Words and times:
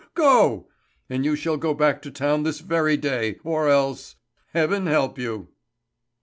Go! 0.15 0.65
And 1.11 1.23
you 1.23 1.35
shall 1.35 1.57
go 1.57 1.75
back 1.75 2.01
to 2.01 2.09
town 2.09 2.41
this 2.41 2.59
very 2.59 2.97
day, 2.97 3.37
or 3.43 3.69
else 3.69 4.15
heaven 4.51 4.87
help 4.87 5.19
you!" 5.19 5.49